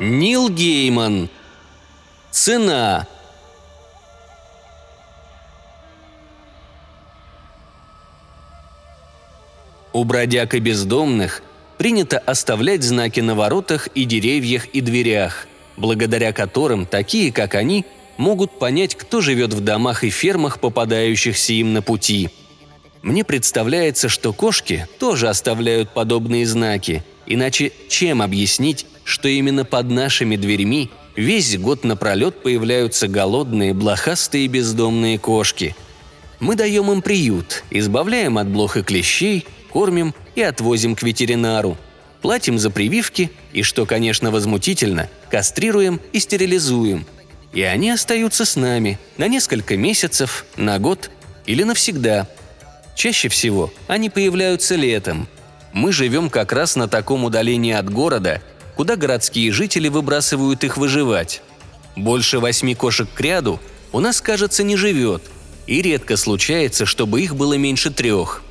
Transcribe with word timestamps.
Нил 0.00 0.48
Гейман. 0.48 1.28
Цена. 2.30 3.06
У 9.92 10.04
бродяг 10.04 10.54
и 10.54 10.58
бездомных 10.58 11.42
принято 11.76 12.18
оставлять 12.18 12.82
знаки 12.82 13.20
на 13.20 13.34
воротах 13.34 13.88
и 13.88 14.06
деревьях 14.06 14.68
и 14.68 14.80
дверях, 14.80 15.46
благодаря 15.76 16.32
которым 16.32 16.86
такие, 16.86 17.30
как 17.30 17.54
они, 17.54 17.84
могут 18.16 18.58
понять, 18.58 18.94
кто 18.94 19.20
живет 19.20 19.52
в 19.52 19.60
домах 19.60 20.02
и 20.02 20.08
фермах, 20.08 20.60
попадающихся 20.60 21.52
им 21.52 21.74
на 21.74 21.82
пути. 21.82 22.30
Мне 23.02 23.22
представляется, 23.22 24.08
что 24.08 24.32
кошки 24.32 24.88
тоже 24.98 25.28
оставляют 25.28 25.90
подобные 25.90 26.46
знаки, 26.46 27.04
иначе 27.26 27.72
чем 27.90 28.22
объяснить, 28.22 28.86
что 29.04 29.28
именно 29.28 29.64
под 29.64 29.90
нашими 29.90 30.36
дверьми 30.36 30.90
весь 31.16 31.56
год 31.58 31.84
напролет 31.84 32.42
появляются 32.42 33.08
голодные, 33.08 33.74
блохастые 33.74 34.46
бездомные 34.48 35.18
кошки. 35.18 35.74
Мы 36.38 36.56
даем 36.56 36.90
им 36.90 37.02
приют, 37.02 37.64
избавляем 37.70 38.38
от 38.38 38.48
блох 38.48 38.76
и 38.76 38.82
клещей, 38.82 39.46
кормим 39.70 40.14
и 40.34 40.42
отвозим 40.42 40.94
к 40.96 41.02
ветеринару. 41.02 41.76
Платим 42.22 42.58
за 42.58 42.70
прививки 42.70 43.30
и, 43.52 43.62
что, 43.62 43.86
конечно, 43.86 44.30
возмутительно, 44.30 45.08
кастрируем 45.30 46.00
и 46.12 46.18
стерилизуем. 46.18 47.06
И 47.52 47.62
они 47.62 47.90
остаются 47.90 48.44
с 48.44 48.56
нами 48.56 48.98
на 49.16 49.26
несколько 49.26 49.76
месяцев, 49.76 50.44
на 50.56 50.78
год 50.78 51.10
или 51.46 51.62
навсегда. 51.62 52.28
Чаще 52.94 53.28
всего 53.28 53.72
они 53.88 54.10
появляются 54.10 54.76
летом. 54.76 55.28
Мы 55.72 55.92
живем 55.92 56.30
как 56.30 56.52
раз 56.52 56.76
на 56.76 56.88
таком 56.88 57.24
удалении 57.24 57.72
от 57.72 57.90
города, 57.90 58.42
куда 58.76 58.96
городские 58.96 59.52
жители 59.52 59.88
выбрасывают 59.88 60.64
их 60.64 60.76
выживать. 60.76 61.42
Больше 61.96 62.38
восьми 62.38 62.74
кошек 62.74 63.08
к 63.12 63.20
ряду 63.20 63.60
у 63.92 64.00
нас, 64.00 64.20
кажется, 64.20 64.62
не 64.62 64.76
живет, 64.76 65.22
и 65.66 65.82
редко 65.82 66.16
случается, 66.16 66.86
чтобы 66.86 67.22
их 67.22 67.36
было 67.36 67.54
меньше 67.54 67.90
трех– 67.90 68.42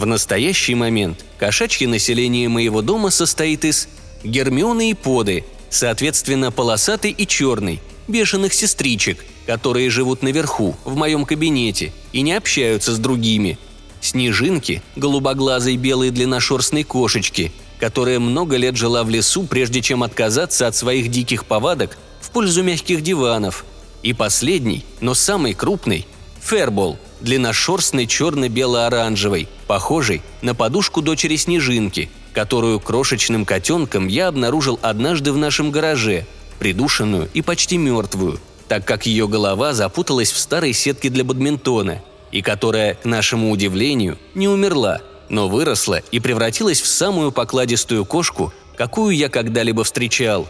в 0.00 0.06
настоящий 0.06 0.74
момент 0.74 1.26
кошачье 1.36 1.86
население 1.86 2.48
моего 2.48 2.80
дома 2.80 3.10
состоит 3.10 3.66
из 3.66 3.86
Гермионы 4.24 4.92
и 4.92 4.94
Поды, 4.94 5.44
соответственно, 5.68 6.50
полосатый 6.50 7.10
и 7.10 7.26
черный, 7.26 7.82
бешеных 8.08 8.54
сестричек, 8.54 9.22
которые 9.44 9.90
живут 9.90 10.22
наверху, 10.22 10.74
в 10.86 10.96
моем 10.96 11.26
кабинете, 11.26 11.92
и 12.14 12.22
не 12.22 12.32
общаются 12.32 12.94
с 12.94 12.98
другими. 12.98 13.58
Снежинки, 14.00 14.82
голубоглазой 14.96 15.76
белой 15.76 16.08
длинношерстной 16.08 16.84
кошечки, 16.84 17.52
которая 17.80 18.20
много 18.20 18.56
лет 18.56 18.76
жила 18.76 19.02
в 19.02 19.10
лесу, 19.10 19.44
прежде 19.44 19.80
чем 19.80 20.02
отказаться 20.02 20.66
от 20.66 20.76
своих 20.76 21.08
диких 21.08 21.46
повадок 21.46 21.96
в 22.20 22.30
пользу 22.30 22.62
мягких 22.62 23.02
диванов. 23.02 23.64
И 24.02 24.12
последний, 24.12 24.84
но 25.00 25.14
самый 25.14 25.54
крупный– 25.54 26.06
Фербол– 26.42 26.98
длинношерстной 27.20 28.06
черно-бело-оранжевой, 28.06 29.48
похожей 29.66 30.22
на 30.42 30.54
подушку 30.54 31.02
дочери 31.02 31.36
Снежинки, 31.36 32.10
которую 32.32 32.80
крошечным 32.80 33.44
котенком 33.44 34.06
я 34.06 34.28
обнаружил 34.28 34.78
однажды 34.82 35.32
в 35.32 35.36
нашем 35.36 35.70
гараже, 35.70 36.26
придушенную 36.58 37.28
и 37.34 37.42
почти 37.42 37.76
мертвую, 37.76 38.40
так 38.68 38.86
как 38.86 39.06
ее 39.06 39.28
голова 39.28 39.74
запуталась 39.74 40.32
в 40.32 40.38
старой 40.38 40.72
сетке 40.72 41.10
для 41.10 41.24
бадминтона, 41.24 42.02
и 42.32 42.42
которая, 42.42 42.94
к 42.94 43.04
нашему 43.04 43.50
удивлению, 43.50 44.18
не 44.34 44.48
умерла, 44.48 45.00
но 45.30 45.48
выросла 45.48 46.02
и 46.10 46.20
превратилась 46.20 46.82
в 46.82 46.86
самую 46.86 47.32
покладистую 47.32 48.04
кошку, 48.04 48.52
какую 48.76 49.16
я 49.16 49.30
когда-либо 49.30 49.84
встречал. 49.84 50.46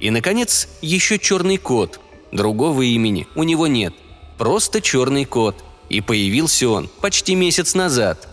И, 0.00 0.10
наконец, 0.10 0.68
еще 0.82 1.18
черный 1.18 1.56
кот. 1.56 1.98
Другого 2.32 2.82
имени 2.82 3.26
у 3.34 3.42
него 3.44 3.66
нет. 3.66 3.94
Просто 4.36 4.82
черный 4.82 5.24
кот– 5.24 5.56
и 5.88 6.00
появился 6.00 6.68
он 6.68 6.88
почти 7.00 7.34
месяц 7.34 7.74
назад. 7.74 8.28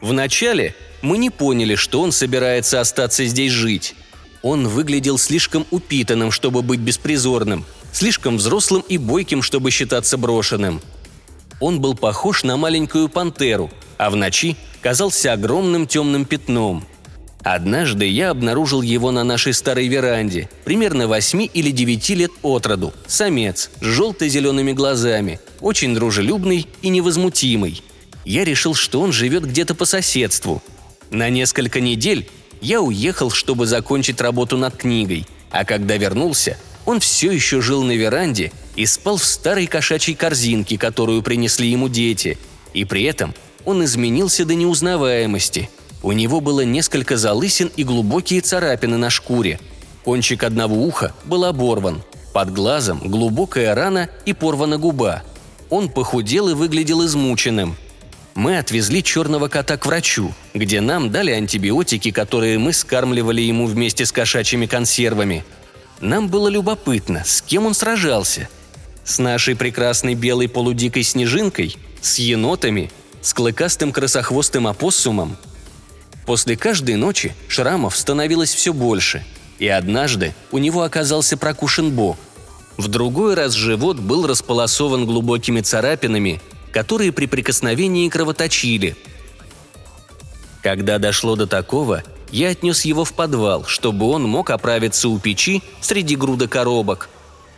Вначале 0.00 0.74
мы 1.02 1.18
не 1.18 1.30
поняли, 1.30 1.74
что 1.74 2.00
он 2.00 2.12
собирается 2.12 2.80
остаться 2.80 3.24
здесь 3.26 3.52
жить. 3.52 3.94
Он 4.42 4.66
выглядел 4.68 5.18
слишком 5.18 5.66
упитанным, 5.70 6.30
чтобы 6.30 6.62
быть 6.62 6.80
беспризорным, 6.80 7.66
слишком 7.92 8.38
взрослым 8.38 8.82
и 8.88 8.96
бойким, 8.96 9.42
чтобы 9.42 9.70
считаться 9.70 10.16
брошенным. 10.16 10.80
Он 11.60 11.80
был 11.80 11.94
похож 11.94 12.42
на 12.42 12.56
маленькую 12.56 13.10
пантеру, 13.10 13.70
а 14.00 14.08
в 14.08 14.16
ночи 14.16 14.56
казался 14.80 15.34
огромным 15.34 15.86
темным 15.86 16.24
пятном. 16.24 16.86
Однажды 17.42 18.06
я 18.06 18.30
обнаружил 18.30 18.80
его 18.80 19.10
на 19.10 19.24
нашей 19.24 19.52
старой 19.52 19.88
веранде, 19.88 20.48
примерно 20.64 21.06
восьми 21.06 21.50
или 21.52 21.70
девяти 21.70 22.14
лет 22.14 22.30
от 22.40 22.64
роду, 22.64 22.94
самец, 23.06 23.70
с 23.82 23.84
желто-зелеными 23.84 24.72
глазами, 24.72 25.38
очень 25.60 25.94
дружелюбный 25.94 26.66
и 26.80 26.88
невозмутимый. 26.88 27.82
Я 28.24 28.46
решил, 28.46 28.74
что 28.74 29.02
он 29.02 29.12
живет 29.12 29.44
где-то 29.44 29.74
по 29.74 29.84
соседству. 29.84 30.62
На 31.10 31.28
несколько 31.28 31.82
недель 31.82 32.26
я 32.62 32.80
уехал, 32.80 33.30
чтобы 33.30 33.66
закончить 33.66 34.22
работу 34.22 34.56
над 34.56 34.78
книгой, 34.78 35.26
а 35.50 35.66
когда 35.66 35.98
вернулся, 35.98 36.56
он 36.86 37.00
все 37.00 37.32
еще 37.32 37.60
жил 37.60 37.82
на 37.82 37.92
веранде 37.92 38.50
и 38.76 38.86
спал 38.86 39.18
в 39.18 39.24
старой 39.26 39.66
кошачьей 39.66 40.16
корзинке, 40.16 40.78
которую 40.78 41.22
принесли 41.22 41.68
ему 41.68 41.90
дети, 41.90 42.38
и 42.72 42.86
при 42.86 43.02
этом 43.02 43.34
он 43.64 43.84
изменился 43.84 44.44
до 44.44 44.54
неузнаваемости– 44.54 45.68
у 46.02 46.12
него 46.12 46.40
было 46.40 46.62
несколько 46.62 47.16
залысин 47.16 47.70
и 47.76 47.84
глубокие 47.84 48.40
царапины 48.40 48.96
на 48.96 49.10
шкуре. 49.10 49.60
Кончик 50.04 50.44
одного 50.44 50.76
уха 50.76 51.12
был 51.24 51.44
оборван. 51.44 52.02
Под 52.32 52.52
глазом 52.52 53.00
глубокая 53.04 53.74
рана 53.74 54.08
и 54.24 54.32
порвана 54.32 54.78
губа. 54.78 55.22
Он 55.68 55.88
похудел 55.88 56.48
и 56.48 56.54
выглядел 56.54 57.04
измученным. 57.04 57.76
Мы 58.34 58.56
отвезли 58.56 59.02
черного 59.02 59.48
кота 59.48 59.76
к 59.76 59.84
врачу, 59.84 60.32
где 60.54 60.80
нам 60.80 61.10
дали 61.10 61.32
антибиотики, 61.32 62.12
которые 62.12 62.58
мы 62.58 62.72
скармливали 62.72 63.42
ему 63.42 63.66
вместе 63.66 64.06
с 64.06 64.12
кошачьими 64.12 64.66
консервами. 64.66 65.44
Нам 66.00 66.28
было 66.28 66.48
любопытно, 66.48 67.24
с 67.26 67.42
кем 67.42 67.66
он 67.66 67.74
сражался. 67.74 68.48
С 69.04 69.18
нашей 69.18 69.56
прекрасной 69.56 70.14
белой 70.14 70.48
полудикой 70.48 71.02
снежинкой, 71.02 71.76
с 72.00 72.18
енотами, 72.18 72.90
с 73.22 73.34
клыкастым 73.34 73.92
красохвостым 73.92 74.66
опоссумом– 74.66 75.36
После 76.30 76.56
каждой 76.56 76.94
ночи 76.94 77.34
шрамов 77.48 77.96
становилось 77.96 78.54
все 78.54 78.72
больше, 78.72 79.24
и 79.58 79.66
однажды 79.66 80.32
у 80.52 80.58
него 80.58 80.82
оказался 80.82 81.36
прокушен 81.36 81.90
бок. 81.90 82.16
В 82.76 82.86
другой 82.86 83.34
раз 83.34 83.54
живот 83.54 83.98
был 83.98 84.28
располосован 84.28 85.06
глубокими 85.06 85.60
царапинами, 85.60 86.40
которые 86.72 87.10
при 87.10 87.26
прикосновении 87.26 88.08
кровоточили. 88.08 88.96
Когда 90.62 90.98
дошло 90.98 91.34
до 91.34 91.48
такого, 91.48 92.04
я 92.30 92.50
отнес 92.50 92.84
его 92.84 93.04
в 93.04 93.12
подвал, 93.12 93.64
чтобы 93.64 94.06
он 94.06 94.22
мог 94.22 94.50
оправиться 94.50 95.08
у 95.08 95.18
печи 95.18 95.64
среди 95.80 96.14
груда 96.14 96.46
коробок. 96.46 97.08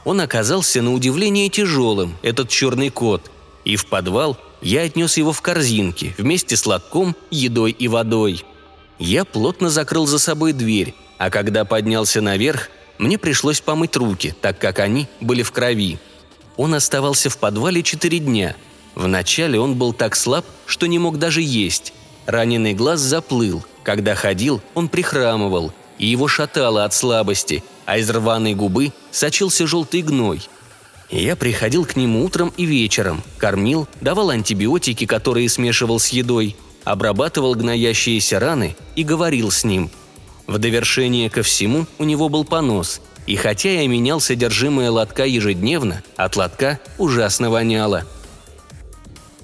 Он 0.04 0.22
оказался 0.22 0.80
на 0.80 0.94
удивление 0.94 1.50
тяжелым, 1.50 2.16
этот 2.22 2.48
черный 2.48 2.88
кот, 2.88 3.30
и 3.66 3.76
в 3.76 3.86
подвал 3.86 4.38
я 4.62 4.82
отнес 4.82 5.16
его 5.16 5.32
в 5.32 5.42
корзинке 5.42 6.14
вместе 6.16 6.56
с 6.56 6.64
лотком, 6.66 7.14
едой 7.30 7.72
и 7.72 7.88
водой– 7.88 8.44
я 9.04 9.24
плотно 9.24 9.68
закрыл 9.68 10.06
за 10.06 10.20
собой 10.20 10.52
дверь, 10.52 10.94
а 11.18 11.28
когда 11.28 11.64
поднялся 11.64 12.20
наверх, 12.20 12.68
мне 12.98 13.18
пришлось 13.18 13.60
помыть 13.60 13.96
руки, 13.96 14.32
так 14.40 14.60
как 14.60 14.78
они 14.78 15.08
были 15.20 15.42
в 15.42 15.50
крови. 15.50 15.98
Он 16.56 16.72
оставался 16.74 17.28
в 17.28 17.36
подвале 17.36 17.82
четыре 17.82 18.20
дня. 18.20 18.54
Вначале 18.94 19.58
он 19.58 19.74
был 19.74 19.92
так 19.92 20.14
слаб, 20.14 20.44
что 20.66 20.86
не 20.86 21.00
мог 21.00 21.18
даже 21.18 21.42
есть. 21.42 21.92
Раненый 22.26 22.74
глаз 22.74 23.00
заплыл. 23.00 23.64
Когда 23.82 24.14
ходил, 24.14 24.62
он 24.74 24.88
прихрамывал, 24.88 25.72
и 25.98 26.06
его 26.06 26.28
шатало 26.28 26.84
от 26.84 26.94
слабости, 26.94 27.64
а 27.84 27.98
из 27.98 28.08
рваной 28.08 28.54
губы 28.54 28.92
сочился 29.10 29.66
желтый 29.66 30.02
гной. 30.02 30.42
Я 31.12 31.36
приходил 31.36 31.84
к 31.84 31.94
нему 31.94 32.24
утром 32.24 32.52
и 32.56 32.64
вечером, 32.64 33.22
кормил, 33.38 33.86
давал 34.00 34.30
антибиотики, 34.30 35.06
которые 35.06 35.48
смешивал 35.48 36.00
с 36.00 36.08
едой– 36.08 36.56
обрабатывал 36.84 37.54
гноящиеся 37.54 38.38
раны 38.38 38.76
и 38.96 39.04
говорил 39.04 39.50
с 39.50 39.64
ним. 39.64 39.90
В 40.46 40.58
довершение 40.58 41.30
ко 41.30 41.42
всему 41.42 41.86
у 41.98 42.04
него 42.04 42.28
был 42.28 42.44
понос, 42.44 43.00
и 43.26 43.36
хотя 43.36 43.70
я 43.70 43.86
менял 43.86 44.20
содержимое 44.20 44.90
лотка 44.90 45.24
ежедневно, 45.24 46.02
от 46.16 46.36
лотка 46.36 46.80
ужасно 46.98 47.50
воняло. 47.50 48.04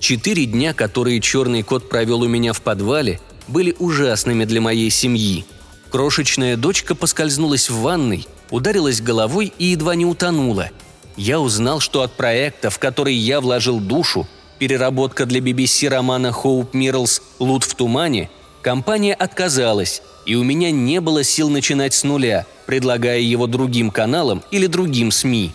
Четыре 0.01 0.47
дня, 0.47 0.75
которые 0.75 1.21
черный 1.21 1.63
кот 1.63 1.89
провел 1.89 2.23
у 2.23 2.29
меня 2.29 2.53
в 2.53 2.63
подвале, 2.63 3.21
были 3.47 3.75
ужасными 3.79 4.45
для 4.45 4.61
моей 4.61 4.91
семьи. 4.91 5.45
Крошечная 5.91 6.57
дочка 6.57 6.95
поскользнулась 6.95 7.71
в 7.71 7.81
ванной, 7.81 8.27
ударилась 8.51 9.01
головой 9.01 9.53
и 9.59 9.67
едва 9.67 9.95
не 9.95 10.05
утонула. 10.05 10.71
Я 11.19 11.41
узнал, 11.41 11.81
что 11.81 12.03
от 12.03 12.13
проекта, 12.13 12.71
в 12.71 12.79
который 12.79 13.13
я 13.13 13.41
вложил 13.41 13.81
душу, 13.81 14.29
переработка 14.61 15.27
для 15.27 15.41
BBC 15.41 15.89
романа 15.89 16.31
Хоуп 16.31 16.75
Мирлс 16.75 17.23
«Лут 17.41 17.65
в 17.65 17.75
тумане», 17.75 18.31
компания 18.63 19.15
отказалась, 19.15 20.01
и 20.27 20.37
у 20.37 20.45
меня 20.45 20.71
не 20.71 21.01
было 21.01 21.25
сил 21.25 21.51
начинать 21.51 21.93
с 21.93 22.05
нуля, 22.05 22.47
предлагая 22.67 23.19
его 23.19 23.49
другим 23.49 23.91
каналам 23.91 24.45
или 24.53 24.69
другим 24.69 25.11
СМИ. 25.11 25.51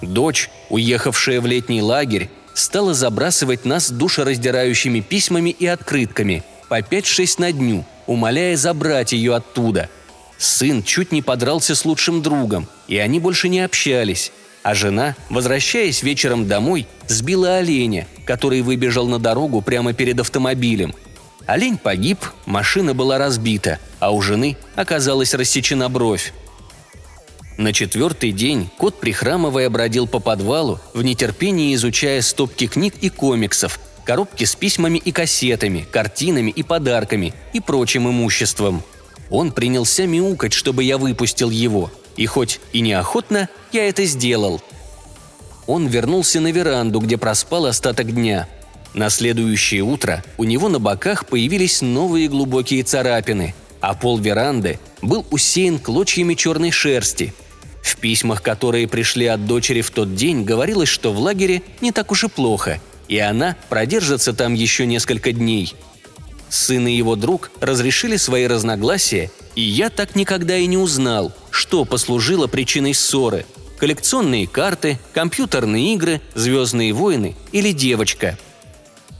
Дочь, 0.00 0.48
уехавшая 0.70 1.40
в 1.40 1.46
летний 1.46 1.82
лагерь, 1.82 2.30
стала 2.54 2.94
забрасывать 2.94 3.64
нас 3.64 3.90
душераздирающими 3.90 5.00
письмами 5.00 5.50
и 5.50 5.66
открытками 5.66 6.44
по 6.68 6.78
5-6 6.78 7.34
на 7.38 7.50
дню, 7.50 7.84
умоляя 8.06 8.56
забрать 8.56 9.12
ее 9.12 9.34
оттуда. 9.34 9.90
Сын 10.38 10.84
чуть 10.84 11.10
не 11.10 11.20
подрался 11.20 11.74
с 11.74 11.84
лучшим 11.84 12.22
другом, 12.22 12.68
и 12.86 12.98
они 12.98 13.18
больше 13.18 13.48
не 13.48 13.58
общались. 13.58 14.30
А 14.62 14.74
жена, 14.74 15.16
возвращаясь 15.28 16.02
вечером 16.02 16.46
домой, 16.46 16.86
сбила 17.08 17.56
оленя, 17.56 18.06
который 18.24 18.62
выбежал 18.62 19.08
на 19.08 19.18
дорогу 19.18 19.60
прямо 19.60 19.92
перед 19.92 20.20
автомобилем. 20.20 20.94
Олень 21.46 21.78
погиб, 21.78 22.18
машина 22.46 22.94
была 22.94 23.18
разбита, 23.18 23.80
а 23.98 24.12
у 24.12 24.22
жены 24.22 24.56
оказалась 24.76 25.34
рассечена 25.34 25.88
бровь. 25.88 26.32
На 27.58 27.72
четвертый 27.72 28.30
день 28.30 28.70
кот, 28.78 29.00
прихрамывая, 29.00 29.68
бродил 29.68 30.06
по 30.06 30.20
подвалу, 30.20 30.80
в 30.94 31.02
нетерпении 31.02 31.74
изучая 31.74 32.22
стопки 32.22 32.68
книг 32.68 32.94
и 33.00 33.10
комиксов, 33.10 33.80
коробки 34.04 34.44
с 34.44 34.54
письмами 34.54 34.98
и 34.98 35.10
кассетами, 35.10 35.84
картинами 35.90 36.50
и 36.50 36.62
подарками 36.62 37.34
и 37.52 37.60
прочим 37.60 38.08
имуществом. 38.08 38.82
Он 39.32 39.50
принялся 39.50 40.06
мяукать, 40.06 40.52
чтобы 40.52 40.84
я 40.84 40.98
выпустил 40.98 41.48
его, 41.48 41.90
и 42.16 42.26
хоть 42.26 42.60
и 42.74 42.80
неохотно, 42.80 43.48
я 43.72 43.88
это 43.88 44.04
сделал. 44.04 44.60
Он 45.66 45.86
вернулся 45.86 46.38
на 46.38 46.52
веранду, 46.52 47.00
где 47.00 47.16
проспал 47.16 47.64
остаток 47.64 48.14
дня. 48.14 48.46
На 48.92 49.08
следующее 49.08 49.84
утро 49.84 50.22
у 50.36 50.44
него 50.44 50.68
на 50.68 50.78
боках 50.78 51.24
появились 51.24 51.80
новые 51.80 52.28
глубокие 52.28 52.82
царапины, 52.82 53.54
а 53.80 53.94
пол 53.94 54.18
веранды 54.18 54.78
был 55.00 55.24
усеян 55.30 55.78
клочьями 55.78 56.34
черной 56.34 56.70
шерсти. 56.70 57.32
В 57.82 57.96
письмах, 57.96 58.42
которые 58.42 58.86
пришли 58.86 59.26
от 59.26 59.46
дочери 59.46 59.80
в 59.80 59.90
тот 59.90 60.14
день, 60.14 60.44
говорилось, 60.44 60.90
что 60.90 61.10
в 61.10 61.18
лагере 61.18 61.62
не 61.80 61.90
так 61.90 62.12
уж 62.12 62.24
и 62.24 62.28
плохо, 62.28 62.80
и 63.08 63.16
она 63.16 63.56
продержится 63.70 64.34
там 64.34 64.52
еще 64.52 64.84
несколько 64.84 65.32
дней. 65.32 65.74
Сын 66.52 66.86
и 66.86 66.92
его 66.92 67.16
друг 67.16 67.50
разрешили 67.60 68.16
свои 68.16 68.46
разногласия, 68.46 69.30
и 69.54 69.62
я 69.62 69.88
так 69.88 70.14
никогда 70.14 70.58
и 70.58 70.66
не 70.66 70.76
узнал, 70.76 71.32
что 71.50 71.86
послужило 71.86 72.46
причиной 72.46 72.92
ссоры– 72.92 73.46
коллекционные 73.78 74.46
карты, 74.46 74.98
компьютерные 75.14 75.94
игры, 75.94 76.20
«Звездные 76.34 76.92
войны» 76.92 77.36
или 77.52 77.72
девочка– 77.72 78.38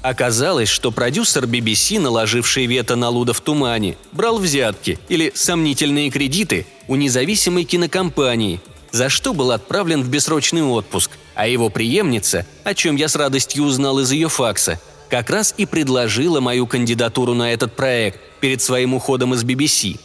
Оказалось, 0.03 0.69
что 0.69 0.91
продюсер 0.91 1.45
BBC, 1.45 2.01
наложивший 2.01 2.67
вето 2.67 2.97
на 2.97 3.09
Луда 3.09 3.33
в 3.33 3.41
тумане, 3.41 3.97
брал 4.11 4.41
взятки 4.41 4.99
или 5.09 5.31
сомнительные 5.33 6.11
кредиты 6.11 6.67
у 6.89 6.97
независимой 6.97 7.63
кинокомпании, 7.63 8.61
за 8.91 9.09
что 9.09 9.33
был 9.33 9.53
отправлен 9.53 10.03
в 10.03 10.09
бессрочный 10.09 10.65
отпуск, 10.65 11.13
а 11.37 11.47
его 11.47 11.71
преемница, 11.71 12.45
о 12.65 12.75
чем 12.75 12.97
я 12.97 13.07
с 13.07 13.15
радостью 13.15 13.63
узнал 13.63 14.01
из 14.01 14.11
ее 14.11 14.29
факса, 14.29 14.81
как 15.13 15.29
раз 15.29 15.55
и 15.59 15.67
предложила 15.67 16.41
мою 16.41 16.67
кандидатуру 16.67 17.35
на 17.35 17.53
этот 17.53 17.77
проект 17.77 18.19
перед 18.41 18.63
своим 18.63 18.95
уходом 18.95 19.35
из 19.35 19.45
BBC. 19.45 20.01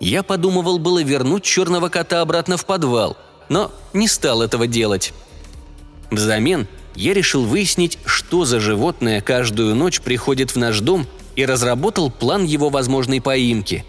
Я 0.00 0.24
подумывал 0.24 0.80
было 0.80 1.00
вернуть 1.00 1.44
черного 1.44 1.88
кота 1.90 2.20
обратно 2.20 2.56
в 2.56 2.66
подвал, 2.66 3.16
но 3.48 3.70
не 3.92 4.08
стал 4.08 4.42
этого 4.42 4.66
делать. 4.66 5.12
Взамен 6.10 6.66
я 6.96 7.14
решил 7.14 7.44
выяснить, 7.44 8.00
что 8.04 8.44
за 8.44 8.58
животное 8.58 9.20
каждую 9.20 9.76
ночь 9.76 10.00
приходит 10.00 10.50
в 10.50 10.56
наш 10.56 10.80
дом 10.80 11.06
и 11.36 11.46
разработал 11.46 12.10
план 12.10 12.42
его 12.42 12.70
возможной 12.70 13.20
поимки. 13.20 13.84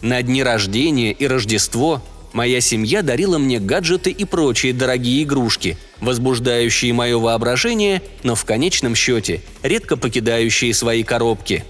На 0.00 0.20
дни 0.22 0.42
рождения 0.42 1.12
и 1.12 1.28
Рождество 1.28 2.02
моя 2.32 2.60
семья 2.60 3.02
дарила 3.02 3.38
мне 3.38 3.58
гаджеты 3.58 4.10
и 4.10 4.24
прочие 4.24 4.72
дорогие 4.72 5.22
игрушки, 5.22 5.76
возбуждающие 6.00 6.92
мое 6.92 7.18
воображение, 7.18 8.02
но 8.22 8.34
в 8.34 8.44
конечном 8.44 8.94
счете 8.94 9.42
редко 9.62 9.96
покидающие 9.96 10.72
свои 10.74 11.02
коробки. 11.02 11.64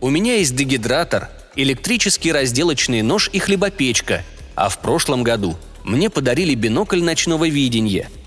У 0.00 0.08
меня 0.08 0.36
есть 0.36 0.56
дегидратор, 0.56 1.28
электрический 1.56 2.32
разделочный 2.32 3.02
нож 3.02 3.30
и 3.32 3.38
хлебопечка, 3.38 4.24
а 4.54 4.68
в 4.68 4.80
прошлом 4.80 5.22
году 5.22 5.56
мне 5.84 6.10
подарили 6.10 6.54
бинокль 6.54 7.02
ночного 7.02 7.48
видения– 7.48 8.08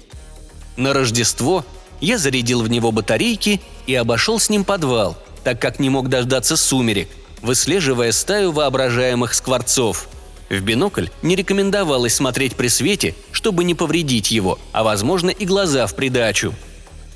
на 0.75 0.93
Рождество 0.93 1.65
я 2.01 2.17
зарядил 2.17 2.61
в 2.63 2.69
него 2.69 2.91
батарейки 2.91 3.61
и 3.85 3.95
обошел 3.95 4.39
с 4.39 4.49
ним 4.49 4.63
подвал, 4.63 5.17
так 5.43 5.61
как 5.61 5.79
не 5.79 5.89
мог 5.89 6.09
дождаться 6.09 6.57
сумерек, 6.57 7.09
выслеживая 7.41 8.11
стаю 8.11 8.51
воображаемых 8.51 9.33
скворцов. 9.33 10.09
В 10.53 10.61
бинокль 10.61 11.07
не 11.23 11.35
рекомендовалось 11.35 12.13
смотреть 12.13 12.55
при 12.55 12.67
свете, 12.67 13.15
чтобы 13.31 13.63
не 13.63 13.73
повредить 13.73 14.29
его, 14.29 14.59
а 14.71 14.83
возможно 14.83 15.31
и 15.31 15.45
глаза 15.45 15.87
в 15.87 15.95
придачу. 15.95 16.53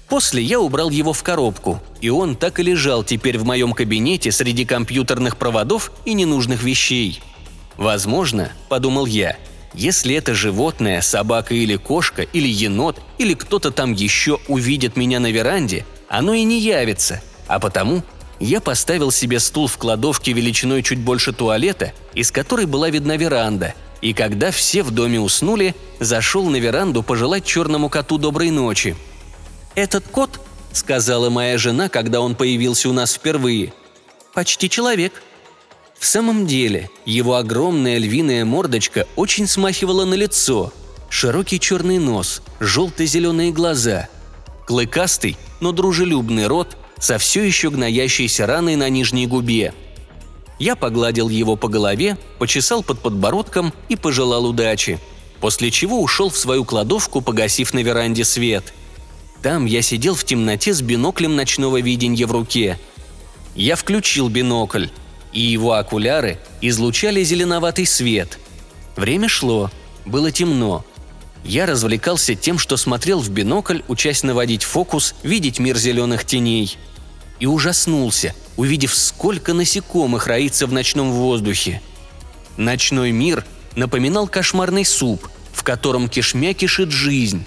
После 0.10 0.42
я 0.42 0.60
убрал 0.60 0.90
его 0.90 1.14
в 1.14 1.22
коробку, 1.22 1.80
и 2.02 2.10
он 2.10 2.36
так 2.36 2.60
и 2.60 2.64
лежал 2.64 3.04
теперь 3.04 3.38
в 3.38 3.44
моем 3.44 3.74
кабинете 3.74 4.32
среди 4.32 4.66
компьютерных 4.66 5.38
проводов 5.38 5.92
и 6.04 6.14
ненужных 6.14 6.64
вещей. 6.64 7.22
Возможно, 7.76 8.52
подумал 8.70 9.06
я, 9.06 9.38
если 9.76 10.16
это 10.16 10.34
животное, 10.34 11.02
собака 11.02 11.54
или 11.54 11.76
кошка, 11.76 12.24
или 12.24 12.48
енот, 12.48 13.00
или 13.20 13.36
кто-то 13.36 13.70
там 13.70 13.94
еще 13.94 14.40
увидит 14.48 14.98
меня 14.98 15.20
на 15.20 15.30
веранде, 15.30 15.86
оно 16.10 16.34
и 16.34 16.42
не 16.42 16.60
явится, 16.60 17.22
а 17.46 17.60
потому 17.60 18.02
я 18.40 18.62
поставил 18.62 19.12
себе 19.12 19.40
стул 19.40 19.68
в 19.68 19.78
кладовке 19.78 20.32
величиной 20.34 20.84
чуть 20.84 21.00
больше 21.00 21.34
туалета, 21.34 21.94
из 22.14 22.32
которой 22.32 22.66
была 22.66 22.90
видна 22.90 23.18
веранда, 23.18 23.74
и 24.02 24.14
когда 24.14 24.52
все 24.52 24.84
в 24.84 24.92
доме 24.92 25.20
уснули, 25.20 25.76
зашел 26.00 26.46
на 26.46 26.58
веранду 26.58 27.04
пожелать 27.04 27.46
черному 27.46 27.90
коту 27.90 28.18
доброй 28.18 28.52
ночи. 28.52 28.96
«Этот 29.76 30.06
кот»,— 30.08 30.40
сказала 30.72 31.30
моя 31.30 31.58
жена, 31.58 31.90
когда 31.90 32.22
он 32.22 32.36
появился 32.36 32.90
у 32.90 32.94
нас 32.94 33.14
впервые,— 33.14 33.74
«почти 34.34 34.70
человек», 34.70 35.24
в 36.00 36.06
самом 36.06 36.46
деле, 36.46 36.90
его 37.06 37.36
огромная 37.36 37.98
львиная 37.98 38.46
мордочка 38.46 39.08
очень 39.16 39.48
смахивала 39.48 40.06
на 40.06 40.14
лицо. 40.14 40.72
Широкий 41.10 41.60
черный 41.60 41.98
нос, 41.98 42.42
желто-зеленые 42.60 43.52
глаза. 43.52 44.08
Клыкастый, 44.68 45.38
но 45.60 45.72
дружелюбный 45.72 46.48
рот 46.48 46.78
со 47.00 47.18
все 47.18 47.44
еще 47.44 47.70
гноящейся 47.70 48.46
раной 48.46 48.76
на 48.76 48.90
нижней 48.90 49.28
губе. 49.28 49.74
Я 50.60 50.76
погладил 50.76 51.30
его 51.30 51.56
по 51.56 51.68
голове, 51.68 52.18
почесал 52.40 52.84
под 52.84 53.00
подбородком 53.00 53.74
и 53.90 53.96
пожелал 53.96 54.46
удачи. 54.46 55.00
После 55.40 55.70
чего 55.70 56.02
ушел 56.02 56.30
в 56.30 56.38
свою 56.38 56.66
кладовку, 56.66 57.22
погасив 57.22 57.74
на 57.74 57.80
веранде 57.80 58.26
свет. 58.26 58.74
Там 59.44 59.66
я 59.66 59.84
сидел 59.84 60.16
в 60.16 60.24
темноте 60.24 60.74
с 60.74 60.82
биноклем 60.82 61.36
ночного 61.36 61.80
видения 61.80 62.26
в 62.26 62.32
руке. 62.32 62.80
Я 63.56 63.76
включил 63.76 64.30
бинокль 64.30 64.88
и 65.38 65.40
его 65.40 65.74
окуляры 65.74 66.40
излучали 66.62 67.24
зеленоватый 67.24 67.86
свет. 67.86 68.40
Время 68.96 69.30
шло, 69.30 69.70
было 70.06 70.32
темно. 70.32 70.84
Я 71.44 71.66
развлекался 71.66 72.36
тем, 72.36 72.58
что 72.58 72.78
смотрел 72.78 73.20
в 73.20 73.30
бинокль, 73.30 73.82
учась 73.88 74.24
наводить 74.24 74.64
фокус, 74.64 75.16
видеть 75.24 75.60
мир 75.60 75.78
зеленых 75.78 76.26
теней. 76.26 76.78
И 77.40 77.46
ужаснулся, 77.46 78.34
увидев, 78.58 78.94
сколько 78.96 79.54
насекомых 79.54 80.28
роится 80.28 80.68
в 80.68 80.74
ночном 80.74 81.12
воздухе. 81.12 81.82
Ночной 82.58 83.12
мир 83.12 83.46
напоминал 83.76 84.28
кошмарный 84.28 84.84
суп, 84.84 85.30
в 85.54 85.64
котором 85.64 86.10
кишмя 86.10 86.54
кишит 86.54 86.92
жизнь. 86.92 87.46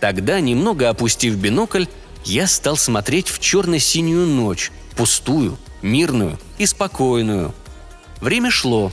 Тогда, 0.00 0.40
немного 0.40 0.88
опустив 0.88 1.36
бинокль, 1.36 1.86
я 2.24 2.46
стал 2.46 2.76
смотреть 2.76 3.28
в 3.28 3.38
черно-синюю 3.40 4.26
ночь, 4.26 4.70
пустую, 4.96 5.58
мирную 5.80 6.38
и 6.58 6.66
спокойную. 6.66 7.54
Время 8.20 8.50
шло. 8.50 8.92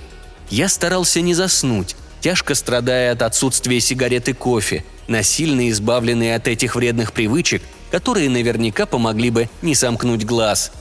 Я 0.50 0.69
старался 0.69 1.22
не 1.22 1.34
заснуть, 1.34 1.96
тяжко 2.21 2.55
страдая 2.55 3.11
от 3.11 3.21
отсутствия 3.21 3.79
сигарет 3.79 4.29
и 4.29 4.33
кофе, 4.33 4.83
насильно 5.07 5.69
избавленный 5.69 6.35
от 6.35 6.47
этих 6.47 6.75
вредных 6.75 7.13
привычек, 7.13 7.61
которые 7.91 8.29
наверняка 8.29 8.85
помогли 8.85 9.29
бы 9.29 9.49
не 9.61 9.75
сомкнуть 9.75 10.25
глаз. 10.25 10.71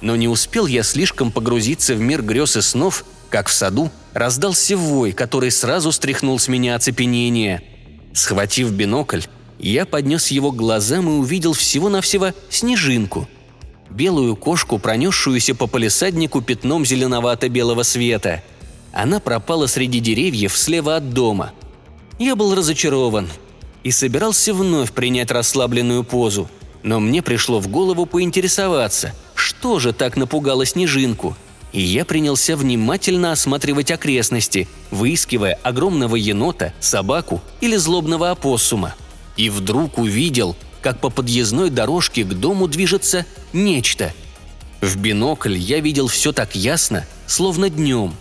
Но 0.00 0.16
не 0.16 0.28
успел 0.28 0.66
я 0.66 0.82
слишком 0.82 1.30
погрузиться 1.30 1.94
в 1.94 2.00
мир 2.00 2.22
грез 2.22 2.56
и 2.56 2.60
снов, 2.60 3.04
как 3.30 3.48
в 3.48 3.52
саду 3.52 3.90
раздался 4.12 4.76
вой, 4.76 5.12
который 5.12 5.50
сразу 5.50 5.92
стряхнул 5.92 6.38
с 6.38 6.48
меня 6.48 6.74
оцепенение. 6.74 7.62
Схватив 8.12 8.70
бинокль, 8.72 9.22
я 9.58 9.86
поднес 9.86 10.28
его 10.28 10.50
к 10.50 10.56
глазам 10.56 11.08
и 11.08 11.12
увидел 11.12 11.52
всего-навсего 11.52 12.32
снежинку– 12.50 13.28
белую 13.92 14.36
кошку, 14.36 14.78
пронесшуюся 14.78 15.54
по 15.54 15.66
полисаднику 15.66 16.40
пятном 16.40 16.84
зеленовато-белого 16.84 17.82
света. 17.82 18.42
Она 18.92 19.20
пропала 19.20 19.66
среди 19.66 20.00
деревьев 20.00 20.56
слева 20.56 20.96
от 20.96 21.10
дома. 21.10 21.52
Я 22.18 22.36
был 22.36 22.54
разочарован 22.54 23.28
и 23.82 23.90
собирался 23.90 24.52
вновь 24.54 24.92
принять 24.92 25.30
расслабленную 25.30 26.04
позу, 26.04 26.48
но 26.82 27.00
мне 27.00 27.22
пришло 27.22 27.58
в 27.58 27.68
голову 27.68 28.06
поинтересоваться, 28.06 29.14
что 29.34 29.78
же 29.78 29.92
так 29.92 30.16
напугало 30.16 30.66
снежинку. 30.66 31.36
И 31.72 31.80
я 31.80 32.04
принялся 32.04 32.54
внимательно 32.54 33.32
осматривать 33.32 33.90
окрестности, 33.90 34.68
выискивая 34.90 35.58
огромного 35.62 36.16
енота, 36.16 36.74
собаку 36.80 37.40
или 37.62 37.76
злобного 37.76 38.30
опоссума. 38.30 38.94
И 39.38 39.48
вдруг 39.48 39.96
увидел, 39.96 40.54
как 40.82 41.00
по 41.00 41.08
подъездной 41.08 41.70
дорожке 41.70 42.24
к 42.24 42.34
дому 42.34 42.68
движется 42.68 43.24
нечто. 43.54 44.12
В 44.82 44.98
бинокль 44.98 45.56
я 45.56 45.80
видел 45.80 46.08
все 46.08 46.32
так 46.32 46.54
ясно, 46.54 47.06
словно 47.26 47.70
днем. 47.70 48.14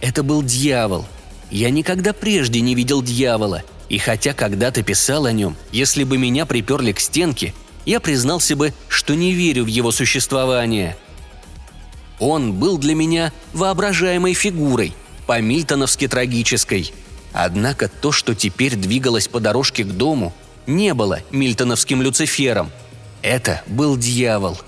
Это 0.00 0.22
был 0.22 0.42
дьявол. 0.42 1.06
Я 1.50 1.70
никогда 1.70 2.12
прежде 2.12 2.60
не 2.60 2.74
видел 2.74 3.02
дьявола, 3.02 3.62
и 3.88 3.98
хотя 3.98 4.32
когда-то 4.32 4.82
писал 4.82 5.26
о 5.26 5.32
нем, 5.32 5.56
если 5.72 6.04
бы 6.04 6.18
меня 6.18 6.46
приперли 6.46 6.92
к 6.92 7.00
стенке, 7.00 7.54
я 7.86 8.00
признался 8.00 8.56
бы, 8.56 8.72
что 8.88 9.14
не 9.14 9.32
верю 9.32 9.64
в 9.64 9.68
его 9.68 9.92
существование. 9.92 10.96
Он 12.18 12.52
был 12.52 12.78
для 12.78 12.94
меня 12.94 13.32
воображаемой 13.52 14.34
фигурой, 14.34 14.94
по-мильтоновски 15.26 16.08
трагической. 16.08 16.92
Однако 17.32 17.88
то, 17.88 18.12
что 18.12 18.34
теперь 18.34 18.76
двигалось 18.76 19.28
по 19.28 19.40
дорожке 19.40 19.84
к 19.84 19.88
дому, 19.88 20.32
не 20.66 20.94
было 20.94 21.20
мильтоновским 21.30 22.00
Люцифером. 22.00 22.70
Это 23.22 23.62
был 23.66 23.96
дьявол. 23.96 24.58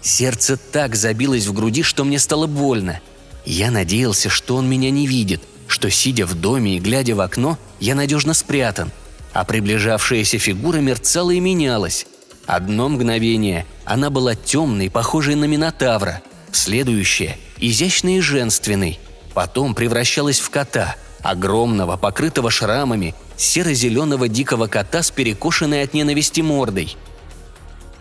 Сердце 0.00 0.56
так 0.56 0.94
забилось 0.94 1.46
в 1.46 1.52
груди, 1.52 1.82
что 1.82 2.04
мне 2.04 2.18
стало 2.18 2.46
больно. 2.46 3.00
Я 3.44 3.70
надеялся, 3.70 4.28
что 4.28 4.56
он 4.56 4.68
меня 4.68 4.90
не 4.90 5.06
видит, 5.06 5.42
что, 5.66 5.90
сидя 5.90 6.26
в 6.26 6.34
доме 6.34 6.76
и 6.76 6.80
глядя 6.80 7.14
в 7.14 7.20
окно, 7.20 7.58
я 7.80 7.94
надежно 7.94 8.34
спрятан. 8.34 8.90
А 9.32 9.44
приближавшаяся 9.44 10.38
фигура 10.38 10.78
мерцала 10.78 11.30
и 11.30 11.40
менялась. 11.40 12.06
Одно 12.46 12.88
мгновение 12.88 13.66
она 13.84 14.10
была 14.10 14.34
темной, 14.34 14.90
похожей 14.90 15.34
на 15.34 15.44
Минотавра. 15.44 16.22
Следующее– 16.52 17.38
изящной 17.58 18.18
и 18.18 18.20
женственной. 18.20 18.98
Потом 19.32 19.74
превращалась 19.74 20.38
в 20.38 20.50
кота, 20.50 20.96
огромного, 21.22 21.96
покрытого 21.96 22.50
шрамами, 22.50 23.14
серо-зеленого 23.36 24.28
дикого 24.28 24.66
кота 24.66 25.02
с 25.02 25.10
перекошенной 25.10 25.82
от 25.82 25.94
ненависти 25.94 26.42
мордой. 26.42 26.96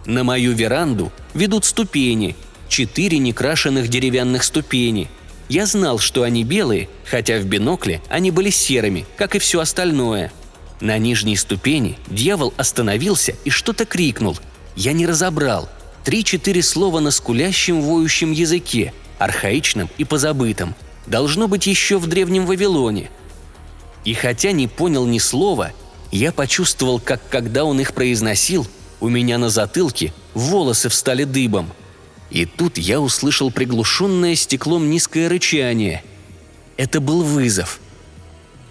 На 0.05 0.23
мою 0.23 0.53
веранду 0.53 1.11
ведут 1.33 1.63
ступени, 1.63 2.35
четыре 2.67 3.19
некрашенных 3.19 3.87
деревянных 3.87 4.43
ступени. 4.43 5.09
Я 5.51 5.65
знал, 5.65 5.99
что 5.99 6.23
они 6.23 6.45
белые, 6.45 6.87
хотя 7.03 7.37
в 7.37 7.43
бинокле 7.43 8.01
они 8.07 8.31
были 8.31 8.49
серыми, 8.49 9.05
как 9.17 9.35
и 9.35 9.39
все 9.39 9.59
остальное. 9.59 10.31
На 10.79 10.97
нижней 10.97 11.35
ступени 11.35 11.97
дьявол 12.07 12.53
остановился 12.55 13.35
и 13.43 13.49
что-то 13.49 13.85
крикнул. 13.85 14.39
Я 14.77 14.93
не 14.93 15.05
разобрал. 15.05 15.67
Три-четыре 16.05 16.63
слова 16.63 17.01
на 17.01 17.11
скулящем 17.11 17.81
воющем 17.81 18.31
языке, 18.31 18.93
архаичном 19.19 19.89
и 19.97 20.05
позабытом. 20.05 20.73
Должно 21.05 21.49
быть 21.49 21.67
еще 21.67 21.99
в 21.99 22.07
Древнем 22.07 22.45
Вавилоне– 22.45 23.09
и 24.03 24.13
хотя 24.13 24.51
не 24.51 24.67
понял 24.67 25.05
ни 25.05 25.19
слова, 25.19 25.71
я 26.11 26.31
почувствовал, 26.31 26.99
как 26.99 27.21
когда 27.29 27.65
он 27.65 27.79
их 27.79 27.93
произносил, 27.93 28.67
у 28.99 29.09
меня 29.09 29.37
на 29.37 29.49
затылке 29.49 30.13
волосы 30.33 30.89
встали 30.89 31.23
дыбом. 31.23 31.71
И 32.31 32.45
тут 32.45 32.77
я 32.77 32.99
услышал 32.99 33.51
приглушенное 33.51 34.35
стеклом 34.35 34.89
низкое 34.89 35.29
рычание. 35.29 36.03
Это 36.77 36.99
был 36.99 37.23
вызов. 37.23 37.79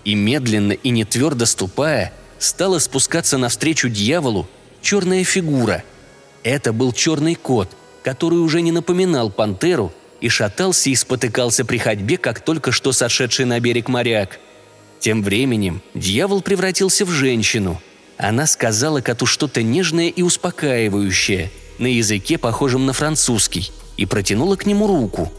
И 0.05 0.15
медленно 0.15 0.73
и 0.73 0.91
не 0.91 1.05
твердо 1.05 1.45
ступая, 1.45 2.13
стала 2.39 2.79
спускаться 2.79 3.37
навстречу 3.39 3.89
дьяволу 3.89 4.49
черная 4.81 5.25
фигура. 5.25 5.85
Это 6.43 6.73
был 6.73 6.93
черный 6.93 7.35
кот, 7.35 7.71
который 8.03 8.39
уже 8.39 8.63
не 8.63 8.73
напоминал 8.73 9.31
пантеру 9.31 9.93
и 10.23 10.29
шатался 10.29 10.89
и 10.89 10.95
спотыкался 10.95 11.67
при 11.67 11.77
ходьбе, 11.77 12.17
как 12.17 12.41
только 12.41 12.73
что 12.73 12.93
сошедший 12.93 13.45
на 13.45 13.61
берег 13.61 13.89
моряк– 13.89 14.39
тем 15.01 15.23
временем 15.23 15.83
дьявол 15.95 16.43
превратился 16.43 17.05
в 17.05 17.11
женщину. 17.11 17.81
Она 18.19 18.47
сказала 18.47 19.01
коту 19.01 19.25
что-то 19.25 19.63
нежное 19.63 20.09
и 20.09 20.21
успокаивающее, 20.23 21.51
на 21.81 21.87
языке, 21.87 22.39
похожем 22.39 22.87
на 22.87 22.93
французский, 22.93 23.73
и 23.97 24.07
протянула 24.07 24.57
к 24.57 24.67
нему 24.67 24.87
руку. 24.87 25.33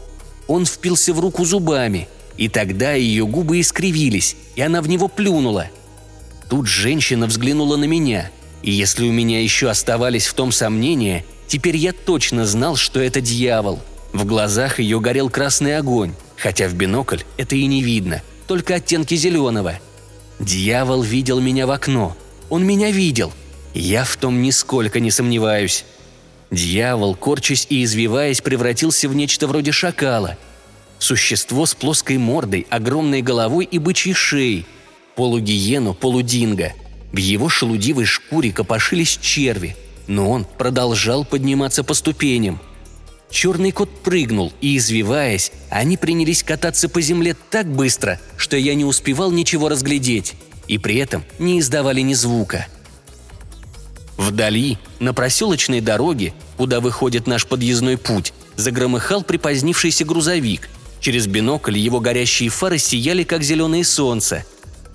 Он 0.48 0.66
впился 0.66 1.14
в 1.14 1.20
руку 1.20 1.44
зубами, 1.44 2.08
и 2.36 2.48
тогда 2.48 2.92
ее 2.92 3.26
губы 3.26 3.60
искривились, 3.60 4.36
и 4.56 4.62
она 4.62 4.82
в 4.82 4.88
него 4.88 5.08
плюнула. 5.08 5.68
Тут 6.50 6.66
женщина 6.66 7.26
взглянула 7.26 7.76
на 7.76 7.84
меня, 7.84 8.30
и 8.62 8.70
если 8.70 9.08
у 9.08 9.12
меня 9.12 9.42
еще 9.42 9.70
оставались 9.70 10.26
в 10.26 10.34
том 10.34 10.52
сомнения, 10.52 11.24
теперь 11.46 11.76
я 11.76 11.92
точно 11.92 12.44
знал, 12.46 12.76
что 12.76 13.00
это 13.00 13.20
дьявол. 13.20 13.80
В 14.12 14.26
глазах 14.26 14.78
ее 14.80 15.00
горел 15.00 15.30
красный 15.30 15.78
огонь, 15.78 16.12
хотя 16.36 16.68
в 16.68 16.74
бинокль 16.74 17.20
это 17.38 17.56
и 17.56 17.66
не 17.66 17.82
видно– 17.82 18.22
только 18.52 18.74
оттенки 18.74 19.14
зеленого. 19.14 19.78
Дьявол 20.38 21.00
видел 21.02 21.40
меня 21.40 21.66
в 21.66 21.70
окно. 21.70 22.14
Он 22.50 22.64
меня 22.66 22.90
видел. 22.90 23.32
Я 23.72 24.04
в 24.04 24.16
том 24.16 24.42
нисколько 24.42 25.00
не 25.00 25.10
сомневаюсь. 25.10 25.86
Дьявол, 26.52 27.16
корчась 27.16 27.66
и 27.68 27.82
извиваясь, 27.82 28.40
превратился 28.40 29.08
в 29.08 29.16
нечто 29.16 29.48
вроде 29.48 29.72
шакала. 29.72 30.38
Существо 31.00 31.66
с 31.66 31.74
плоской 31.74 32.18
мордой, 32.18 32.66
огромной 32.70 33.22
головой 33.22 33.64
и 33.64 33.78
бычьей 33.78 34.14
шеей. 34.14 34.66
Полугиену, 35.16 35.94
полудинго. 35.94 36.72
В 37.10 37.16
его 37.16 37.48
шелудивой 37.48 38.04
шкуре 38.04 38.52
копошились 38.52 39.18
черви, 39.20 39.76
но 40.06 40.30
он 40.30 40.44
продолжал 40.44 41.24
подниматься 41.24 41.82
по 41.82 41.94
ступеням– 41.94 42.60
Черный 43.32 43.72
кот 43.72 43.88
прыгнул, 44.02 44.52
и, 44.60 44.76
извиваясь, 44.76 45.52
они 45.70 45.96
принялись 45.96 46.42
кататься 46.42 46.90
по 46.90 47.00
земле 47.00 47.34
так 47.50 47.66
быстро, 47.66 48.20
что 48.36 48.58
я 48.58 48.74
не 48.74 48.84
успевал 48.84 49.30
ничего 49.30 49.70
разглядеть, 49.70 50.34
и 50.68 50.76
при 50.76 50.96
этом 50.96 51.24
не 51.38 51.58
издавали 51.58 52.02
ни 52.02 52.12
звука. 52.12 52.66
Вдали, 54.16 54.78
на 55.00 55.14
проселочной 55.14 55.80
дороге, 55.80 56.34
куда 56.56 56.80
выходит 56.80 57.26
наш 57.26 57.46
подъездной 57.46 57.96
путь, 57.96 58.32
загромыхал 58.56 59.22
припозднившийся 59.22 60.04
грузовик. 60.04 60.68
Через 61.00 61.26
бинокль 61.26 61.76
его 61.76 62.00
горящие 62.00 62.48
фары 62.48 62.78
сияли, 62.78 63.24
как 63.24 63.42
зеленое 63.42 63.84
солнце. 63.84 64.44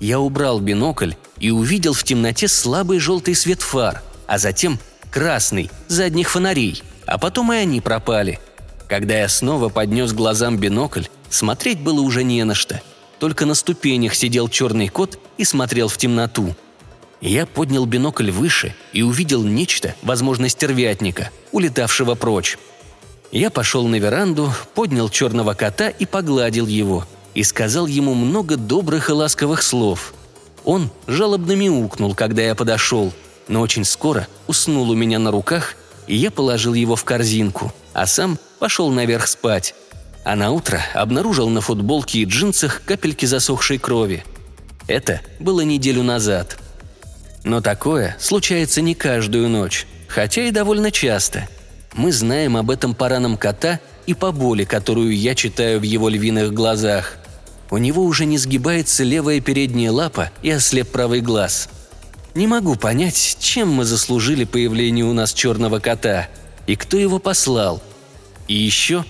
Я 0.00 0.20
убрал 0.20 0.60
бинокль 0.60 1.12
и 1.38 1.50
увидел 1.50 1.92
в 1.92 2.04
темноте 2.04 2.48
слабый 2.48 2.98
желтый 2.98 3.34
свет 3.34 3.60
фар, 3.60 4.02
а 4.26 4.38
затем 4.38 4.78
красный 5.10 5.70
задних 5.88 6.30
фонарей– 6.30 6.82
а 7.08 7.16
потом 7.16 7.52
и 7.54 7.56
они 7.56 7.80
пропали. 7.80 8.38
Когда 8.86 9.18
я 9.18 9.28
снова 9.28 9.70
поднес 9.70 10.12
глазам 10.12 10.58
бинокль, 10.58 11.04
смотреть 11.30 11.80
было 11.80 12.00
уже 12.02 12.22
не 12.22 12.44
на 12.44 12.54
что. 12.54 12.82
Только 13.18 13.46
на 13.46 13.54
ступенях 13.54 14.14
сидел 14.14 14.48
черный 14.48 14.88
кот 14.88 15.18
и 15.38 15.44
смотрел 15.44 15.88
в 15.88 15.96
темноту. 15.96 16.54
Я 17.20 17.46
поднял 17.46 17.84
бинокль 17.84 18.30
выше 18.30 18.74
и 18.92 19.02
увидел 19.02 19.42
нечто, 19.42 19.94
возможно, 20.02 20.48
стервятника, 20.48 21.30
улетавшего 21.52 22.14
прочь. 22.14 22.58
Я 23.32 23.50
пошел 23.50 23.86
на 23.88 23.96
веранду, 23.96 24.52
поднял 24.74 25.08
черного 25.08 25.54
кота 25.54 25.88
и 25.88 26.06
погладил 26.06 26.66
его, 26.66 27.06
и 27.34 27.42
сказал 27.42 27.86
ему 27.86 28.14
много 28.14 28.56
добрых 28.56 29.10
и 29.10 29.12
ласковых 29.12 29.62
слов. 29.62 30.14
Он 30.64 30.90
жалобно 31.06 31.52
мяукнул, 31.52 32.14
когда 32.14 32.42
я 32.42 32.54
подошел, 32.54 33.12
но 33.48 33.60
очень 33.60 33.84
скоро 33.84 34.28
уснул 34.46 34.88
у 34.90 34.94
меня 34.94 35.18
на 35.18 35.30
руках 35.30 35.74
и 36.08 36.16
я 36.16 36.30
положил 36.30 36.74
его 36.74 36.96
в 36.96 37.04
корзинку, 37.04 37.72
а 37.92 38.06
сам 38.06 38.38
пошел 38.58 38.90
наверх 38.90 39.28
спать. 39.28 39.74
А 40.24 40.34
на 40.34 40.50
утро 40.50 40.82
обнаружил 40.94 41.48
на 41.48 41.60
футболке 41.60 42.20
и 42.20 42.24
джинсах 42.24 42.82
капельки 42.84 43.26
засохшей 43.26 43.78
крови. 43.78 44.24
Это 44.88 45.20
было 45.38 45.60
неделю 45.60 46.02
назад. 46.02 46.58
Но 47.44 47.60
такое 47.60 48.16
случается 48.20 48.80
не 48.80 48.94
каждую 48.94 49.48
ночь, 49.48 49.86
хотя 50.08 50.42
и 50.42 50.50
довольно 50.50 50.90
часто. 50.90 51.48
Мы 51.94 52.12
знаем 52.12 52.56
об 52.56 52.70
этом 52.70 52.94
по 52.94 53.08
ранам 53.08 53.36
кота 53.36 53.80
и 54.06 54.14
по 54.14 54.32
боли, 54.32 54.64
которую 54.64 55.16
я 55.16 55.34
читаю 55.34 55.80
в 55.80 55.82
его 55.82 56.08
львиных 56.08 56.52
глазах. 56.52 57.14
У 57.70 57.78
него 57.78 58.02
уже 58.04 58.24
не 58.24 58.38
сгибается 58.38 59.04
левая 59.04 59.40
передняя 59.40 59.92
лапа 59.92 60.30
и 60.42 60.50
ослеп 60.50 60.90
правый 60.90 61.20
глаз– 61.20 61.68
не 62.38 62.46
могу 62.46 62.76
понять, 62.76 63.36
чем 63.40 63.72
мы 63.72 63.84
заслужили 63.84 64.44
появление 64.44 65.04
у 65.04 65.12
нас 65.12 65.32
черного 65.32 65.80
кота 65.80 66.28
и 66.68 66.76
кто 66.76 66.96
его 66.96 67.18
послал. 67.18 67.82
И 68.46 68.54
еще, 68.54 69.04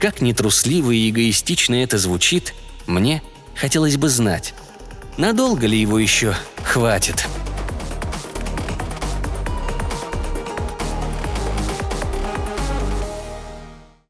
как 0.00 0.20
нетрусливо 0.20 0.90
и 0.90 1.08
эгоистично 1.08 1.76
это 1.76 1.96
звучит, 1.98 2.54
мне 2.86 3.22
хотелось 3.54 3.96
бы 3.96 4.08
знать, 4.08 4.52
надолго 5.16 5.68
ли 5.68 5.80
его 5.80 5.96
еще 5.98 6.34
хватит. 6.64 7.24